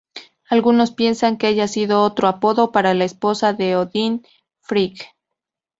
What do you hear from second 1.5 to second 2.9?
sido otro apodo